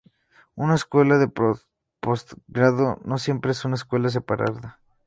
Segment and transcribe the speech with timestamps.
[0.55, 1.29] Una escuela de
[1.99, 4.79] postgrado no siempre es una escuela separada.